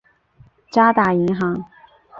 [0.71, 1.63] 渣打银行。